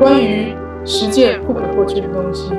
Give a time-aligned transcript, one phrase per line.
[0.00, 2.50] 关于十件不可或缺的东西。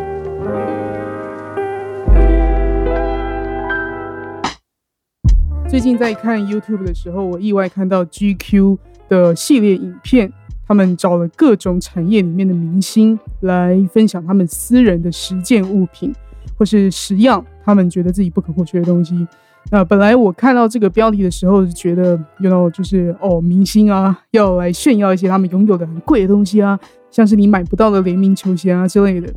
[5.67, 8.77] 最近在看 YouTube 的时候，我意外看到 GQ
[9.09, 10.31] 的系列影片，
[10.67, 16.13] 他们找了各种产业里面的明星来分享他们私人的十件物品，
[16.59, 19.27] 或是十样他们觉得自己不可或缺的东西。
[19.71, 26.79] 那本来我看到这个标题的时候，就觉得，you know，就是哦，明星啊，要来炫耀一些他们拥有的很贵的东西啊，
[27.11, 29.31] 像是你买不到的联名球鞋啊之类的。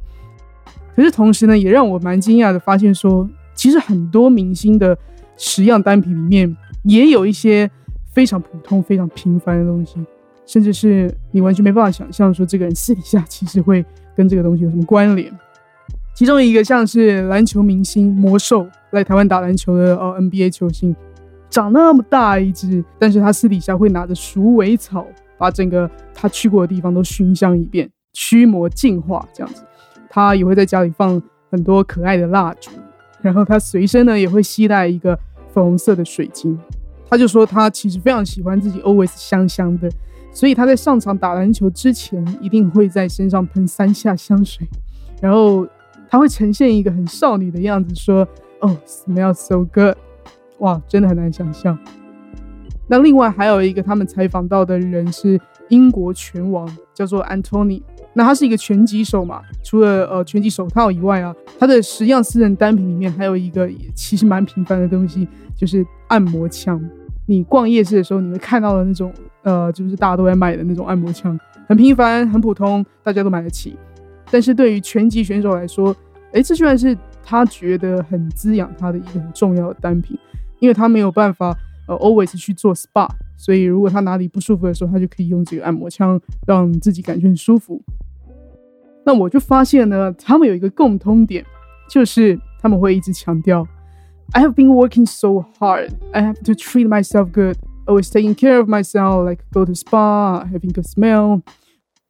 [0.97, 4.97] 可是同时呢，也让我蛮惊讶的发现说，其实很多明星的。
[5.37, 7.69] 十样单品里面也有一些
[8.13, 9.97] 非常普通、非常平凡的东西，
[10.47, 15.29] 甚至是你完全没办法想象说这个人私底下其实会跟这个东西有什么关联。
[16.15, 20.95] 其中一个像是篮球明星魔兽来台湾打篮球的哦 NBA 球星，
[21.51, 25.05] 长那么大一只，但是他私底下会拿着鼠尾草
[25.45, 29.63] 把整个他去过的地方都熏香一遍，驱魔净化这样子。
[30.09, 32.71] 他也会在家里放很多可爱的蜡烛。
[33.21, 35.15] 然后他随身呢也会携带一个
[35.53, 36.59] 粉红色的水晶，
[37.11, 39.91] 他就说他其实非常喜欢自己 always 香香的，
[40.33, 44.67] 所以他在上场打篮球之前一定会在身上喷三下香水，
[45.21, 45.69] 然后
[46.09, 48.27] 他会呈现一个很少女的样子，说
[48.61, 49.95] 哦 smell so good，
[50.61, 51.79] 哇，真的很难想象。
[52.87, 57.83] 那另外还有一个他们采访到的人是英国拳王，叫做 Antony。
[58.13, 59.43] 那他是一个拳击手嘛？
[59.65, 65.27] 除了呃拳击手套以外啊，他的十样私人单品里面还有一个其实蛮平凡的东西，
[65.57, 66.81] 就是按摩枪。
[67.27, 73.77] 你逛夜市的时候，你会看到的那种呃，就是大家都在卖的那种按摩枪，很平凡、很普通，大家都买得起。
[74.31, 75.97] 但是对于拳击选手来说，
[76.33, 80.17] 哎，这居然是他觉得很滋养他的一个很重要的单品，
[80.61, 87.81] 因为他没有办法呃 always 去做 SPA，所以如果他哪里不舒服的时候，他就可以用这个按摩枪让自己感觉很舒服。
[89.05, 91.45] 那我就发现呢，他们有一个共通点，
[91.91, 93.67] 就是他们会一直强调
[94.33, 98.69] ，I have been working so hard, I have to treat myself good, always taking care of
[98.69, 101.43] myself, like go to spa, having good smell。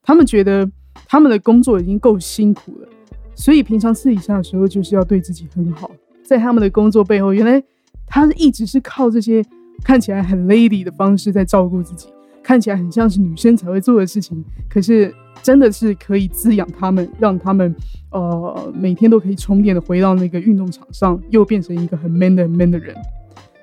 [0.04, 0.70] 他们觉得
[1.08, 2.88] 他们的工作已经够辛苦了，
[3.34, 5.90] 所以平常私底下的时候就是要对自己很好。
[6.22, 7.60] 在他们的工作背后，原来
[8.06, 9.44] 他一直是靠这些
[9.84, 12.08] 看起来很 lady 的方式在照顾自己。
[12.42, 15.10] 看起来很像是女生才会做的事情，可是
[15.42, 17.74] 真的是可以滋养他们，让他们
[18.10, 22.94] 呃每天都可以充电的回到那个运动场上，又变成一个很 man 的很 man 的人。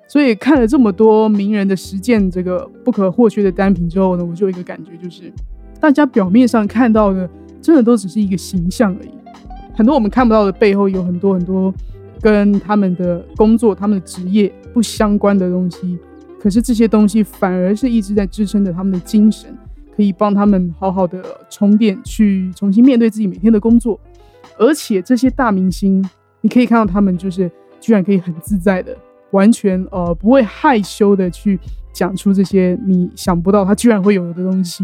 [0.07, 5.31] 所以看了这么多名人的实践这个不可或缺的单品之后呢，我就有一个感觉，就是
[5.79, 7.29] 大家表面上看到的，
[7.61, 9.11] 真的都只是一个形象而已。
[9.75, 11.71] 很多我们看不到的背后，有很多很多
[12.19, 15.99] 跟他们的工作、他们的职业不相关的东西。
[16.41, 19.55] 可是这些东西反而是一直在支撑着他们的精神，
[19.95, 23.99] 可以帮他们好好的充电，去重新面对自己每天的工作。
[24.57, 26.03] 而且这些大明星，
[26.41, 27.49] 你可以看到他们就是
[27.79, 28.97] 居然可以很自在的，
[29.29, 31.59] 完全呃不会害羞的去
[31.93, 34.83] 讲出这些你想不到他居然会有的东西。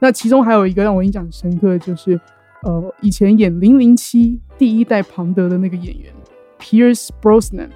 [0.00, 2.20] 那其中还有一个让我印象深刻，就是
[2.64, 6.12] 呃以前演零零七第一代庞德的那个演员
[6.58, 7.68] Pierce Brosnan。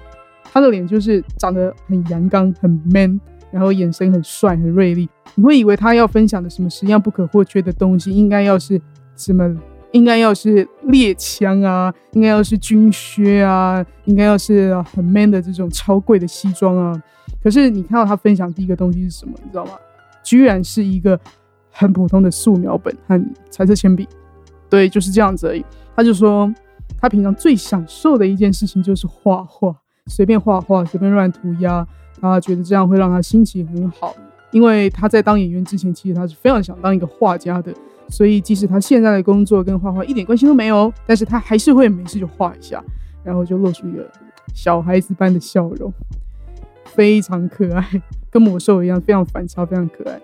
[0.53, 3.19] 他的脸就是长得很阳刚、很 man，
[3.51, 5.09] 然后眼神很帅、很锐利。
[5.33, 8.79] 你会以为他要分享的什么十样不可或缺的东西，应该要是
[9.15, 9.51] 什么？
[9.93, 16.99] 应该要是猎枪啊，应该要是军靴啊，应该要是很 man 的这种超贵的西装啊。
[17.43, 19.33] 可是你看到他分享第一个东西是什么？
[19.43, 19.71] 你知道吗？
[20.23, 21.19] 居然是一个
[21.71, 24.07] 很普通的素描本和彩色铅笔。
[24.69, 25.63] 对，就是这样子而已。
[25.95, 26.51] 他就说，
[26.99, 29.75] 他平常最享受的一件事情就是画画。
[30.07, 31.85] 随便画画，随便乱涂鸦，
[32.19, 34.15] 他觉得这样会让他心情很好。
[34.51, 37.73] 因为他在当演员之前，其实他是非常想当一个画家的。
[38.09, 42.83] 所以即使他现在的工作跟画画一点关系都没有，但是他还是会没事就画一下，
[43.23, 44.07] 然后就露出一个
[44.53, 45.91] 小孩子般的笑容，
[46.85, 47.83] 非常可爱，
[48.29, 50.21] 跟魔兽一样，非常反差，非常可爱。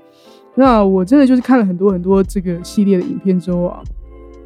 [0.55, 3.81] 那我真的就是看了很多很多这个系列的影片之后啊，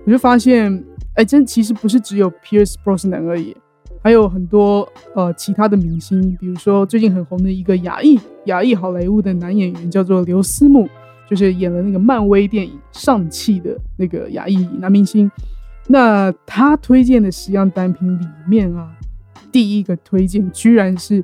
[0.05, 0.81] 我就发现，
[1.15, 3.57] 哎，真其实不是只有 Pierce Brosnan 而已。
[4.03, 10.89] 还有很多呃其他的明星，比如说最近很红的一个亚裔亚裔好莱坞的男演员，叫做刘思慕，
[11.29, 15.31] 就是演了那个漫威电影《上汽》的那个亚裔男明星。
[15.87, 18.91] 那他推荐的十样单品里面啊，
[19.51, 21.23] 第一个推荐居然是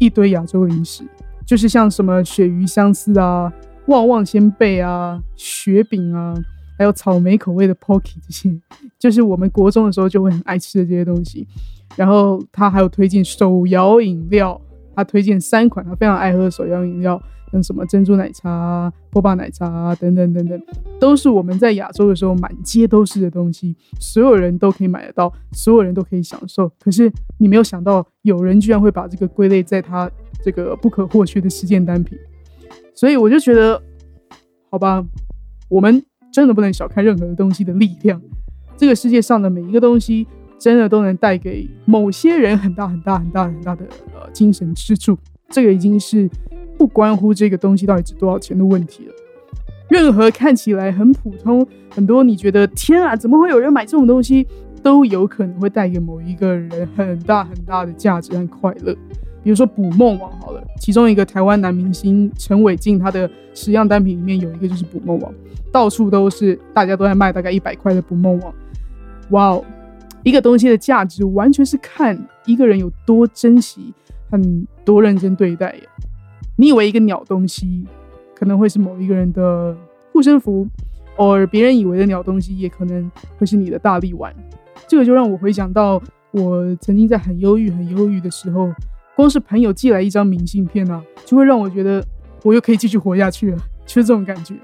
[0.00, 1.04] 一堆亚洲零食，
[1.46, 3.52] 就是像什么鳕鱼香丝啊、
[3.86, 6.34] 旺旺仙贝啊、雪饼啊，
[6.78, 8.56] 还有草莓口味的 Pocky 这些，
[8.98, 11.46] 就是我们国中的时候就会很爱吃的这些东西。
[11.96, 14.60] 然后他还有推荐手摇饮料，
[14.94, 17.20] 他推荐三款他非常爱喝的手摇饮料，
[17.50, 20.62] 像什么珍珠奶茶、波霸奶茶等等等等，
[21.00, 26.70] 都是我们在亚洲的时候满街都是的东西，所有人都可以买得到，所有人都可以享受。
[26.78, 30.08] 可是你没有想到，有人居然会把这个归类在他
[30.44, 32.16] 这个不可或缺的实践单品。
[32.94, 33.82] 所以我就觉得，
[34.70, 35.04] 好吧，
[35.68, 36.04] 我们
[36.38, 38.22] 真的不能小看任何的东西的力量。
[38.76, 40.24] 这个世界上的每一个东西，
[40.56, 45.18] 真的都能带给某些人很大很大很大很大的呃精神支柱。
[45.48, 46.30] 这个已经是。
[46.78, 49.12] 不关乎这个东西到底值多少钱的问题了。
[49.88, 54.46] 任何看起来很普通、很多你觉得天啊，怎么会有人买这种东西，
[54.80, 58.96] 都有可能会带给某一个人很大很大的价值和快乐。
[59.42, 65.32] 比如说捕梦网好了，其中一个台湾男明星陈伟晋，他的十样单品里面有一个就是捕梦网，
[65.72, 68.54] 到处都是，大家都在卖大概一百块的捕梦网。
[69.30, 69.64] 哇哦，
[70.22, 73.92] 一个东西的价值完全是看一个人有多珍惜、
[74.30, 75.82] 很多认真对待耶。
[76.56, 77.86] 你以为一个鸟东西
[78.34, 79.76] 可能会是某一个人的
[80.12, 80.66] 护身符，
[81.16, 84.34] 而别人以为的鸟东西也可能会是你的大力丸。
[84.86, 86.02] 这个就让我回想到
[86.32, 88.70] 我曾经在很忧郁、很忧郁的时候，
[89.18, 92.00] 光是朋友寄来一张明信片啊，就会让我觉得
[92.44, 94.54] 我又可以继续活下去了，就是这种感觉。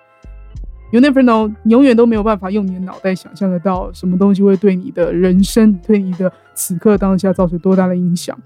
[0.93, 8.39] You never know，你永远都没有办法用你的脑袋想象得到什么东西会对你的人生、对你的此刻当下造成多大的影响。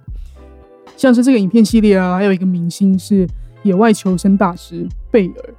[0.96, 3.28] 像是这个影片系列啊，还有一个明星是
[3.62, 5.54] 野外求生大师贝尔，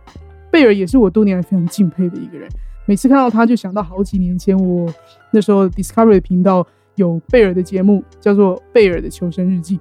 [0.50, 2.50] 贝尔也是我多年来非常敬佩的一个人。
[2.88, 4.92] 每次看到他，就想到好几年前我
[5.30, 6.66] 那时候 Discovery 频道
[6.96, 9.78] 有贝尔的节目，叫做《贝尔的求生日记》。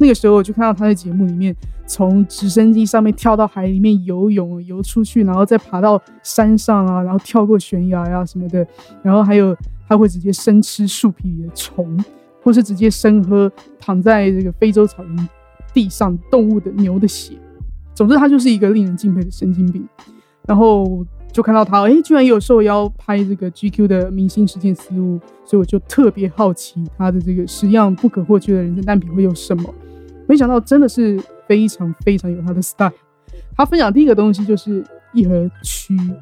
[0.00, 1.54] 那个时候我就看到他在节目里面
[1.86, 8.66] 从直升机上面跳到海里面游泳，游出去，然后再爬到山上啊，然后跳过悬崖呀什么的，
[9.02, 9.56] 然后还有
[9.86, 11.96] 他会直接生吃树皮里的虫。
[12.42, 15.28] 或是直接生喝躺在这个非洲草原
[15.74, 17.34] 地上动物的牛的血，
[17.94, 19.86] 总之他就是一个令人敬佩的神经病。
[20.46, 29.74] 然后就看到他，哎，居然有受邀拍这个 GQ 的明星实践思路，所以我就特别好奇他的这个十样不可或缺的人生单品会有什么。
[30.30, 32.92] 没想到真的是非常非常有他的 style。
[33.56, 36.14] 他分享第一个东西就是一盒蛆，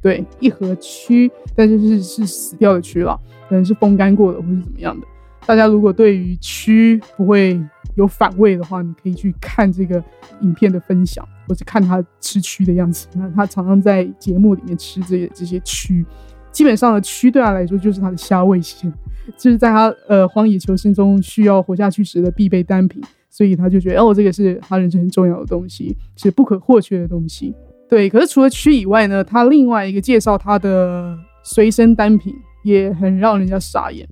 [0.00, 5.04] 对，一盒蛆，但是是是死掉的蛆了，可能是风干过的或是怎么样的。
[5.44, 7.60] 大家如果对于蛆不会
[7.96, 10.02] 有反胃的话，你可以去看这个
[10.42, 13.08] 影片的分享，或者看他吃蛆的样子。
[13.14, 16.04] 那他常常在节目里面吃这些这些蛆，
[16.52, 18.92] 基本上的蛆对他来说就是他的虾味线，
[19.36, 23.02] 就是在他呃荒野求生中需要活下去时的必备单品，
[23.36, 27.52] 所以他就觉得哦，这个是他人生很重要的东西，是不可或缺的东西。
[27.88, 32.32] 对，可是除了蛆以外呢，他另外一个介绍他的随身单品
[32.62, 34.08] 也很让人家傻眼。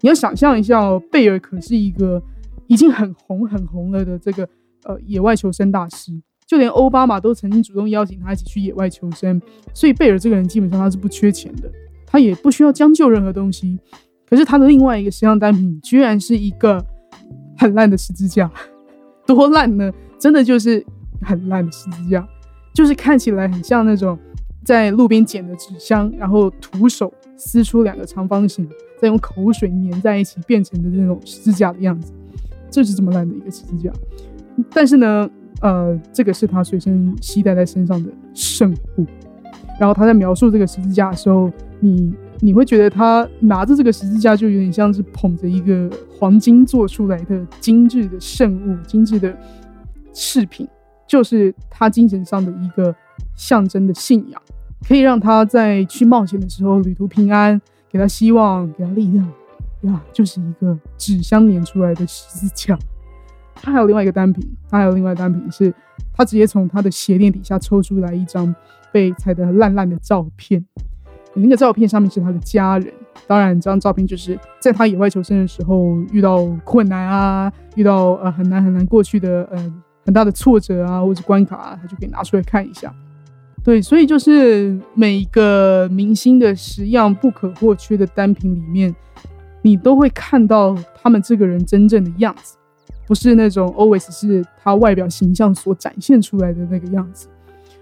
[0.00, 2.22] 你要想象一下哦，贝尔可是一个
[2.66, 4.48] 已经很红很红了的这个
[4.84, 6.10] 呃野外求生大师，
[6.46, 9.38] 就连奥巴马都曾经主动邀请他一起去野外求生。
[9.74, 11.70] 所以贝尔这个人基本上他是不缺钱的，
[12.06, 13.78] 他也不需要将就任何东西。
[14.26, 16.82] 可是他的另外一个时尚单品居然是一个
[17.58, 18.50] 很烂的十字架，
[19.26, 19.92] 多烂呢？
[20.18, 20.84] 真的就是
[21.22, 22.26] 很烂的十字架，
[22.72, 24.18] 就是看起来很像那种
[24.64, 28.68] 在路边捡的纸箱，然后徒手撕出两个长方形。
[29.00, 32.10] 再用口水粘在一起变成的那种十字架的样子，
[32.70, 33.92] 这是这么烂的一个十字架。
[34.70, 35.28] 但是呢，
[35.60, 39.04] 呃，这个是他随身携带在身上的圣物。
[39.78, 41.50] 然后他在描述这个十字架的时候，
[41.80, 42.14] 你
[42.44, 49.34] 你会觉得他拿着这个十字架就有点像是捧着一个黄金做出来的精致的圣物、精致的
[50.12, 50.68] 饰品，
[51.08, 52.94] 就是他精神上的一个
[53.34, 54.42] 象征的信仰，
[54.86, 57.58] 可以让他在去冒险的时候旅途平安。
[57.88, 59.26] 给他希望，给他力量，
[59.82, 62.78] 呀，就是一个纸箱粘出来的十字架。
[63.54, 65.72] 他还有另外一个单品，他还有另外单品是，
[66.12, 68.54] 他直接从他的鞋垫底下抽出来一张
[68.92, 70.62] 被踩得烂烂的照片。
[71.34, 72.92] 那个照片上面是他的家人，
[73.26, 79.74] 当然这张照片就是在他野外求生的时候遇到困难啊，遇到呃很难很难过去的呃
[80.04, 82.94] 很大的挫折啊或者关卡，啊，他就可以拿出来看一下。
[83.62, 88.94] 对，所以就是每一个明星的十样不可或缺的单品里面，
[89.62, 92.56] 你都会看到他们这个人真正的样子，
[93.06, 97.26] 不是那种 always 是他外表形象所展现出来的那个样子。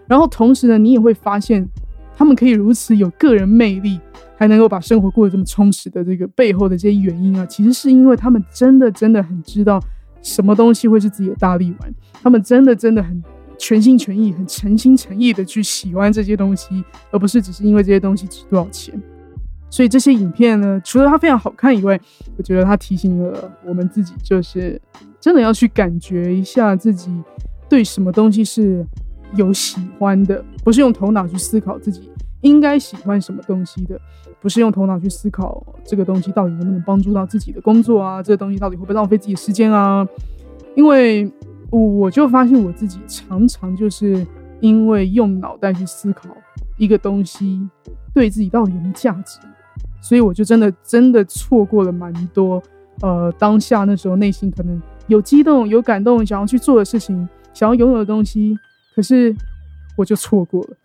[0.06, 1.68] 然后同时呢，你也会发现
[2.16, 3.98] 他们可以如此有个人魅力，
[4.36, 9.82] 还能够把生活过得这么充实的这个背后的这些原因啊，其实是因为他们真的真的很知道
[10.22, 13.22] 什么东西会是自己的大力丸，他们真的真的很。
[13.58, 19.00] 全心全意、很诚心诚意的去喜欢这些东西，而不是只是因为这些东西值多少钱。
[19.70, 22.00] 所以这些影片呢，除了它非常好看以外，
[22.36, 24.80] 我觉得它提醒了我们自己，就是
[25.20, 27.08] 真的要去感觉一下自己
[27.68, 28.84] 对什么东西是
[29.34, 32.10] 有喜欢的，不是用头脑去思考自己
[32.40, 34.00] 应该喜欢什么东西的，
[34.40, 40.06] 不是用头脑去思考这个东西到底能不能帮助到自己的工作啊，这个东西到底会不会浪费自己的时间啊？
[40.74, 41.30] 因为
[41.70, 44.26] 我就发现我自己常常就是
[44.60, 46.28] 因为用脑袋去思考
[46.76, 47.60] 一个东西
[48.12, 49.38] 对自己到底有没有价值，
[50.00, 52.62] 所以我就真的真的错过了蛮多
[53.00, 58.56] 呃当下那时候内心可能有激动有感动想要去做的事情，想要拥有的东西，
[58.94, 59.34] 可是
[59.96, 60.76] 我就错过了。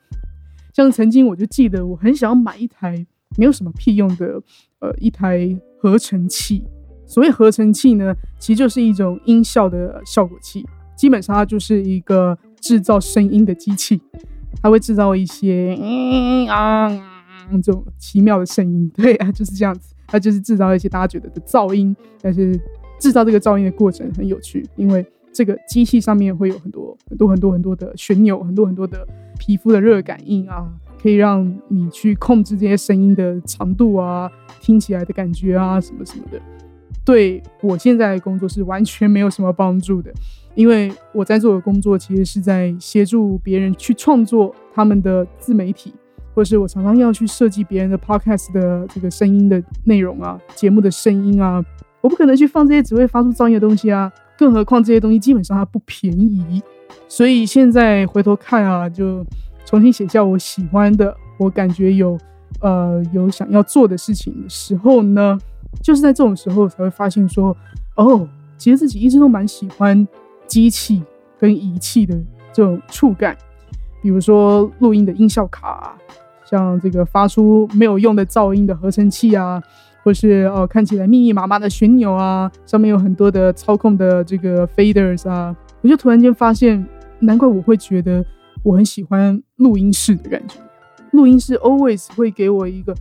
[0.73, 3.05] 像曾经我就记得我很想要买一台
[3.37, 4.41] 没有什么屁用的
[4.79, 5.49] 呃一台
[5.79, 6.63] 合成器。
[7.05, 14.01] 所谓合成器呢，其实就是一种音效的效果器，基本上它就是一个制造声音的机器，
[14.61, 16.89] 它会制造一些嗯啊
[17.63, 18.91] 这种奇妙的声音。
[18.93, 21.95] 对啊，就是这样子，它就是制造一些大家觉得的噪音。
[22.21, 22.59] 但是
[22.99, 25.05] 制造这个噪音的过程很有趣，因为
[25.37, 30.67] 这个机器上面会有很多很多很多很多的旋钮，很多很多的皮肤的热感应啊，
[30.99, 34.27] 可以让你去控制这些声音的长度啊，
[34.59, 36.41] 听起来的感觉啊，什么什么的。
[37.05, 40.11] 对我现在的工作是完全没有什么帮助的，
[40.55, 45.93] 因为我在做的工作其实是在协助别人去创作他们的自媒体，
[46.33, 51.63] 或者是我常常要去设计别人的 podcast 的这个声音的内容啊，节目的声音啊，
[52.01, 56.61] 我不可能去放这些只会发出噪音的东西啊，更何况这些东西基本上它不便宜，
[57.07, 59.25] 所以现在回头看啊，就
[59.65, 62.17] 重新写下我喜欢的，我感觉有
[62.61, 65.37] 呃有想要做的事情的时候呢。
[65.83, 67.55] 就是在这种时候才会发现说，
[67.97, 68.27] 哦，
[68.57, 70.07] 其实自己一直都蛮喜欢
[70.47, 71.03] 机器
[71.37, 72.17] 跟仪器的
[72.53, 73.37] 这种触感，
[74.01, 75.95] 比如说录音的音效卡，
[76.49, 79.61] 像这个发出没有用的噪音的合成器啊，
[80.03, 86.87] 或是哦看起来密密麻麻的旋钮啊，上面有很多的操控的这个 faders 啊，我就突然间发现，
[87.19, 88.25] 难怪我会觉得
[88.63, 90.59] 我很喜欢录音室的感觉，
[91.11, 92.95] 录音室 always 会给我一个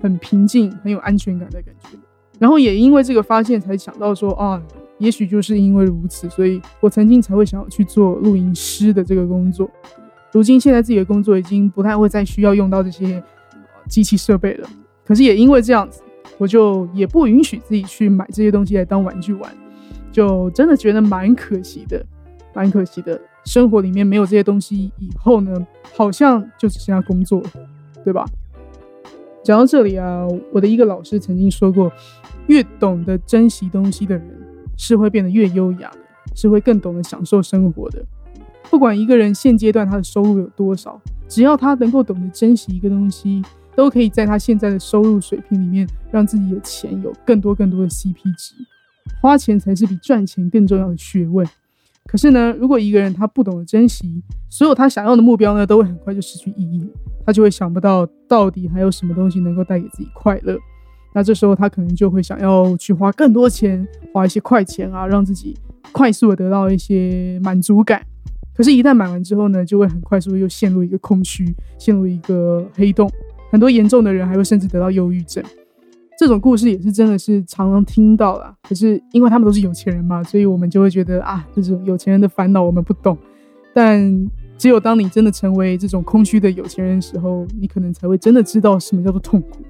[0.00, 1.98] 很平静、很有安全感的感觉。
[2.38, 4.60] 然后也因为这个发现，才想到说啊，
[4.98, 9.68] 也许就是因为如此，所以我曾经才会想要去做录音师的这个工作。
[10.32, 13.22] 如今现在自己的工作已经不太会再需要用到这些
[13.88, 14.68] 机器设备了。
[15.04, 16.02] 可是也因为这样子，
[16.38, 19.52] 我就也不允许自己去买这些东西来当玩具玩，
[20.10, 22.04] 就真的觉得蛮可惜的，
[22.54, 23.20] 蛮可惜的。
[23.44, 27.42] 生活里面没有这些东西以后呢，好像就只剩下工作，
[28.04, 28.24] 对吧？
[29.42, 31.92] 讲到这里啊，我的一个老师曾经说过，
[32.46, 34.24] 越懂得珍惜东西的人，
[34.78, 35.98] 是会变得越优雅的，
[36.36, 38.00] 是会更懂得享受生活的。
[38.70, 43.42] 不管一个人现阶段他的收入有多少，只要他能够懂得珍惜一个东西，
[43.76, 48.54] 都可以在他现在的收入水平里面，让自己的钱有更多更多的 CP 值。
[49.20, 51.46] 花钱才是比赚钱更重要的学问。
[52.06, 56.90] 可是呢，如果一个人他不懂得珍惜，所有他想要的目标呢，都会很快就失去意义，
[57.24, 60.58] 他就会想不到到底还有什么东西能够带给自己快乐。
[61.14, 65.56] 那这时候他可能就会想要去花更多钱，花一些快钱啊，让自己
[65.92, 68.02] 快速的得到一些满足感。
[68.54, 73.10] 可是，一旦买完之后呢，就会很快速又陷入一个空虚，陷入一个黑洞。
[73.50, 75.42] 很多严重的人还会甚至得到忧郁症。
[76.18, 78.54] 这种故事也是真的是常常听到啦。
[78.62, 83.16] 可是因为他们都是有钱人嘛，所以我们就会觉得啊，这种有钱人的烦恼我们不懂。
[83.74, 89.62] 但只有当你真的成为这种空虚的有钱人的时候，你可能才会真的知道什么叫做痛苦。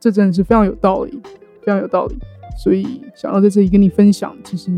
[0.00, 1.12] 这真的是非常有道理，
[1.60, 2.16] 非常有道理。
[2.62, 4.70] 所以想要在这里跟你分享，其实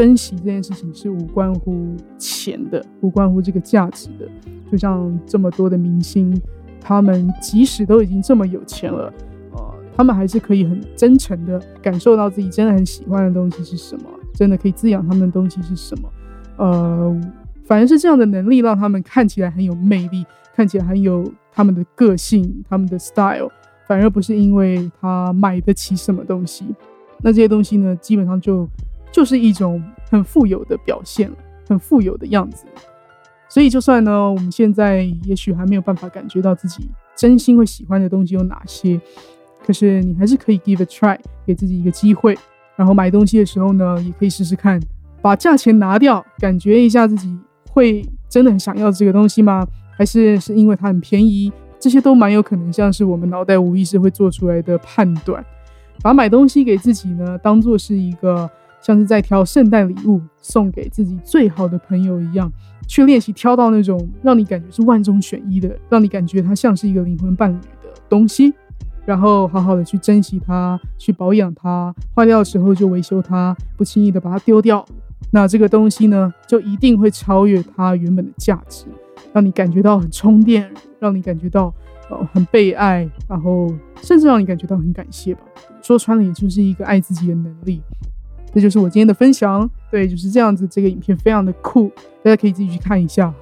[0.00, 4.26] 珍惜这件事情是无关乎钱的，无关乎这个价值的。
[4.72, 6.34] 就像这么多的明星，
[6.80, 9.12] 他们即使都已经这么有钱了。
[9.52, 16.08] 呃他们还是可以很真诚的感受到自己真的很喜欢的东西是什么，真的可以滋养他们的东西是什么。
[16.56, 17.20] 呃，
[17.66, 23.50] 反而是这样的能力让他们看起来很有魅力，看起来很有他们的个性、他们的 style，
[23.86, 26.64] 反而不是因为他买得起什么东西。
[27.18, 28.66] 那这些东西呢，基本上就
[29.12, 31.36] 就是一种很富有的表现了
[31.68, 32.66] 很富有的样子。
[33.48, 39.00] 所以，就算呢，我们现在也许还没有办法感觉到自己真心会喜欢的东西有哪些。
[39.66, 42.38] 可是你还是可以 give a try，给自己一个机会。
[42.76, 44.80] 然后买东西的时候呢，也可以试试看，
[45.20, 47.36] 把价钱拿掉，感觉一下自己
[47.70, 49.66] 会真的很想要这个东西吗？
[49.90, 51.52] 还是是因为它很便宜？
[51.78, 55.44] 这些都蛮有可能像是我们脑袋无意识会做出来的判断。
[56.02, 58.48] 把买东西给自己呢，当做是一个
[58.80, 62.50] 像是在挑圣诞礼物送给自己最好的朋友一样，
[62.86, 68.52] 去练习挑到那种让你感觉是万中选一的，让你感觉它像是一个灵魂伴侣的东西。
[69.06, 74.84] 然后好好的去珍惜它，去保养它，坏掉的时候就维修它，不轻易的把它丢掉。
[75.32, 78.84] 那这个东西呢，就一定会超越它原本的价值，
[79.32, 80.70] 让你感觉到很充电，
[81.00, 81.74] 让你感觉到
[82.08, 83.72] 呃很被爱，然后
[84.02, 85.40] 甚至让你感觉到很感谢吧。
[85.82, 87.80] 说穿了，也就是一个爱自己的能力。
[88.52, 90.66] 这就是我今天的分享，对，就是这样子。
[90.66, 91.90] 这个影片非常的酷，
[92.22, 93.32] 大家可以自己去看一下。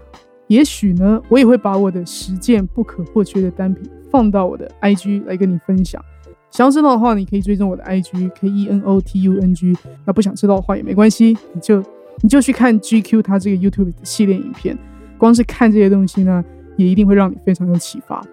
[0.48, 6.02] 也许呢，我也会把我的十件不可或缺的单品放到我的 IG 来跟你分享。
[6.50, 9.76] 想要知道的话，你可以追踪我的 IG K E N O T U N G。
[10.06, 11.82] 那不想知道的话也没关系，你就
[12.22, 14.76] 你就去看 GQ 它这个 YouTube 的系列影片。
[15.18, 16.42] 光是看这些东西呢，
[16.76, 18.24] 也一定会让你非常有启发。